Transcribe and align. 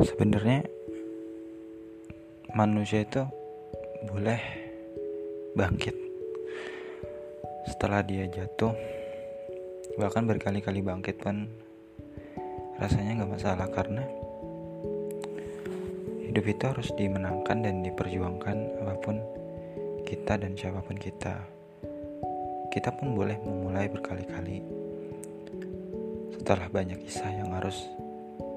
sebenarnya 0.00 0.64
manusia 2.56 3.04
itu 3.04 3.20
boleh 4.08 4.40
bangkit 5.52 5.92
setelah 7.68 8.00
dia 8.00 8.24
jatuh. 8.24 8.72
Bahkan 10.00 10.24
berkali-kali 10.24 10.80
bangkit 10.80 11.20
pun 11.20 11.44
rasanya 12.80 13.20
nggak 13.20 13.32
masalah 13.36 13.68
karena 13.68 14.08
hidup 16.24 16.44
itu 16.48 16.64
harus 16.64 16.88
dimenangkan 16.96 17.60
dan 17.60 17.84
diperjuangkan 17.84 18.56
apa 18.80 18.94
pun 18.96 19.20
kita 20.08 20.40
dan 20.40 20.56
siapa 20.56 20.80
pun 20.80 20.96
kita. 20.96 21.36
Kita 22.72 22.88
pun 22.96 23.12
boleh 23.12 23.36
memulai 23.44 23.92
berkali-kali 23.92 24.64
setelah 26.32 26.72
banyak 26.72 27.04
kisah 27.04 27.28
yang 27.28 27.52
harus 27.52 27.86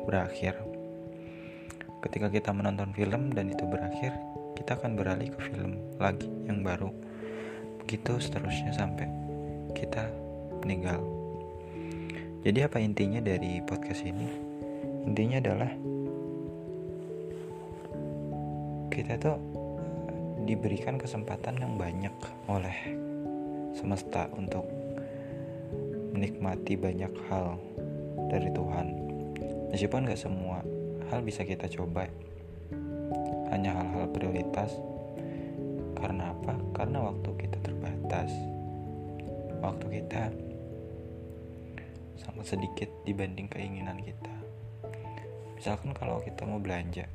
berakhir 0.07 0.57
ketika 2.05 2.29
kita 2.29 2.53
menonton 2.53 2.93
film 2.93 3.33
dan 3.33 3.49
itu 3.49 3.65
berakhir 3.65 4.13
kita 4.53 4.77
akan 4.77 4.93
beralih 4.93 5.33
ke 5.33 5.39
film 5.51 5.81
lagi 5.97 6.29
yang 6.45 6.61
baru. 6.61 6.93
Begitu 7.81 8.21
seterusnya 8.21 8.71
sampai 8.77 9.09
kita 9.73 10.05
meninggal. 10.61 11.01
Jadi 12.45 12.59
apa 12.61 12.77
intinya 12.77 13.17
dari 13.19 13.57
podcast 13.65 14.05
ini? 14.05 14.29
Intinya 15.09 15.41
adalah 15.41 15.71
kita 18.93 19.17
tuh 19.17 19.37
diberikan 20.45 21.01
kesempatan 21.01 21.57
yang 21.57 21.73
banyak 21.75 22.13
oleh 22.45 22.77
semesta 23.73 24.29
untuk 24.37 24.63
menikmati 26.13 26.77
banyak 26.77 27.11
hal 27.27 27.57
dari 28.29 28.49
Tuhan. 28.53 28.87
Meskipun 29.73 30.07
gak 30.07 30.21
semua 30.21 30.63
hal 31.15 31.23
bisa 31.23 31.47
kita 31.47 31.71
coba. 31.71 32.11
Hanya 33.47 33.71
hal-hal 33.71 34.11
prioritas. 34.11 34.75
Karena 35.95 36.35
apa? 36.35 36.59
karena 36.75 37.07
waktu 37.07 37.31
kita 37.39 37.57
terbatas. 37.63 38.27
Waktu 39.63 40.03
kita 40.03 40.27
sangat 42.19 42.45
sedikit 42.51 42.91
dibanding 43.07 43.47
keinginan 43.47 44.03
kita. 44.03 44.35
Misalkan 45.55 45.95
kalau 45.95 46.19
kita 46.19 46.43
mau 46.43 46.59
belanja 46.59 47.07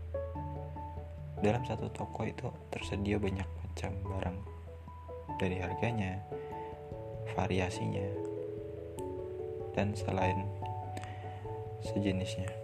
dalam 1.45 1.61
satu 1.69 1.93
toko 1.93 2.25
itu 2.25 2.49
tersedia 2.73 3.21
banyak 3.21 3.45
macam 3.61 3.93
barang. 4.01 4.39
Dari 5.37 5.61
harganya 5.61 6.25
variasinya 7.37 8.09
dan 9.77 9.93
selain 9.93 10.49
sejenisnya 11.81 12.60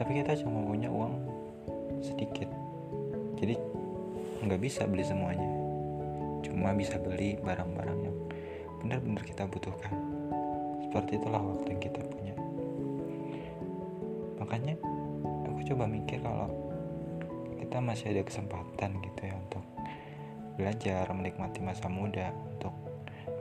tapi 0.00 0.24
kita 0.24 0.32
cuma 0.40 0.64
punya 0.64 0.88
uang 0.88 1.12
sedikit. 2.00 2.48
Jadi 3.36 3.52
nggak 4.40 4.60
bisa 4.64 4.88
beli 4.88 5.04
semuanya. 5.04 5.44
Cuma 6.40 6.72
bisa 6.72 6.96
beli 6.96 7.36
barang-barang 7.36 8.00
yang 8.00 8.16
benar-benar 8.80 9.22
kita 9.28 9.44
butuhkan. 9.44 9.92
Seperti 10.88 11.20
itulah 11.20 11.44
waktu 11.44 11.76
yang 11.76 11.82
kita 11.84 12.00
punya. 12.00 12.32
Makanya 14.40 14.80
aku 15.44 15.60
coba 15.68 15.84
mikir 15.84 16.24
kalau 16.24 16.48
kita 17.60 17.76
masih 17.84 18.16
ada 18.16 18.24
kesempatan 18.24 19.04
gitu 19.04 19.20
ya 19.20 19.36
untuk 19.36 19.64
belajar 20.56 21.04
menikmati 21.12 21.60
masa 21.60 21.92
muda 21.92 22.32
untuk 22.56 22.72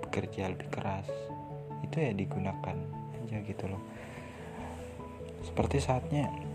bekerja 0.04 0.52
lebih 0.52 0.68
keras. 0.68 1.08
Itu 1.88 2.04
ya 2.04 2.12
digunakan 2.12 2.76
aja 3.24 3.38
gitu 3.48 3.66
loh. 3.72 3.80
Seperti 5.40 5.80
saatnya 5.80 6.49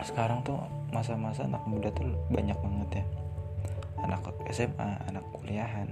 sekarang 0.00 0.40
tuh 0.40 0.56
masa-masa 0.88 1.44
anak 1.44 1.60
muda 1.68 1.92
tuh 1.92 2.08
banyak 2.32 2.56
banget 2.56 3.02
ya. 3.02 3.04
Anak 4.02 4.24
SMA 4.48 4.90
anak 5.06 5.24
kuliahan 5.36 5.88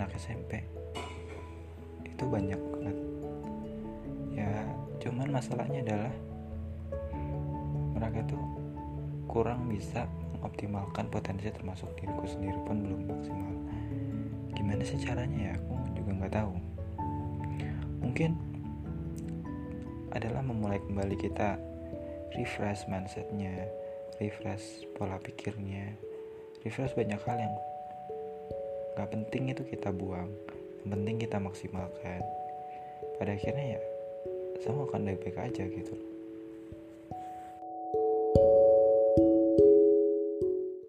anak 0.00 0.16
SMP 0.16 0.64
itu 2.08 2.24
banyak 2.24 2.56
banget. 2.56 2.96
Ya 4.32 4.50
cuman 5.04 5.28
masalahnya 5.28 5.84
adalah 5.84 6.14
mereka 7.96 8.24
tuh 8.32 8.42
kurang 9.28 9.68
bisa 9.68 10.08
mengoptimalkan 10.40 11.06
potensi 11.12 11.52
termasuk 11.52 11.92
diriku 12.00 12.24
sendiri 12.24 12.56
pun 12.64 12.80
belum 12.80 13.00
maksimal. 13.06 13.54
Gimana 14.56 14.82
sih 14.82 14.98
caranya 14.98 15.52
ya? 15.52 15.54
Aku 15.60 15.76
juga 15.92 16.10
nggak 16.16 16.34
tahu. 16.34 16.52
Mungkin 18.00 18.30
adalah 20.10 20.42
memulai 20.42 20.82
kembali 20.82 21.16
kita 21.20 21.69
refresh 22.34 22.86
mindsetnya 22.86 23.70
refresh 24.20 24.84
pola 24.94 25.16
pikirnya. 25.16 25.96
Refresh 26.60 26.92
banyak 26.92 27.16
hal 27.24 27.36
yang 27.40 27.54
gak 29.00 29.08
penting 29.16 29.48
itu 29.48 29.64
kita 29.64 29.88
buang. 29.88 30.28
Yang 30.84 30.90
penting 30.92 31.16
kita 31.24 31.36
maksimalkan. 31.40 32.20
Pada 33.16 33.32
akhirnya 33.32 33.80
ya 33.80 33.80
semua 34.60 34.84
akan 34.84 35.08
baik-baik 35.08 35.40
aja 35.40 35.64
gitu 35.64 36.19